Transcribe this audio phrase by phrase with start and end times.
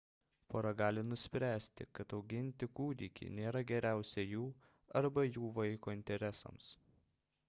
[0.51, 4.47] pora gali nuspręsti kad auginti kūdikį nėra geriausia jų
[5.03, 6.71] arba jų vaiko interesams